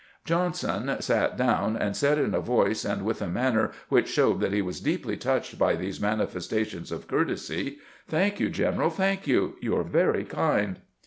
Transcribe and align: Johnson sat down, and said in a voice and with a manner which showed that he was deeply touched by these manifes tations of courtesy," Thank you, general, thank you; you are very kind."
Johnson 0.25 0.99
sat 0.99 1.37
down, 1.37 1.77
and 1.77 1.95
said 1.95 2.17
in 2.17 2.33
a 2.33 2.39
voice 2.41 2.85
and 2.85 3.03
with 3.05 3.21
a 3.21 3.27
manner 3.27 3.69
which 3.87 4.09
showed 4.09 4.39
that 4.39 4.51
he 4.51 4.59
was 4.59 4.79
deeply 4.81 5.15
touched 5.15 5.59
by 5.59 5.75
these 5.75 6.01
manifes 6.01 6.47
tations 6.47 6.91
of 6.91 7.07
courtesy," 7.07 7.77
Thank 8.07 8.39
you, 8.39 8.49
general, 8.49 8.89
thank 8.89 9.27
you; 9.27 9.57
you 9.61 9.77
are 9.77 9.83
very 9.83 10.23
kind." 10.25 10.79